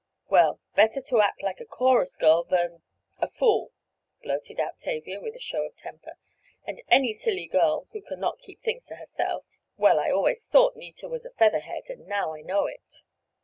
Well, 0.31 0.59
better 0.75 0.99
to 0.99 1.21
act 1.21 1.43
like 1.43 1.59
a 1.59 1.65
chorus 1.67 2.15
girl 2.15 2.43
than—a 2.43 3.27
fool!" 3.27 3.71
blurted 4.23 4.59
out 4.59 4.79
Tavia 4.79 5.21
with 5.21 5.35
a 5.35 5.39
show 5.39 5.61
of 5.63 5.75
temper. 5.77 6.13
"And 6.65 6.81
any 6.87 7.13
silly 7.13 7.45
girl, 7.45 7.87
who 7.91 8.01
can 8.01 8.19
not 8.19 8.39
keep 8.39 8.63
things 8.63 8.87
to 8.87 8.95
herself—well, 8.95 9.99
I 9.99 10.09
always 10.09 10.47
thought 10.47 10.75
Nita 10.75 11.07
was 11.07 11.23
a 11.27 11.33
featherhead 11.33 11.83
and 11.89 12.07
now 12.07 12.33
I 12.33 12.41
know 12.41 12.65
it!" 12.65 13.03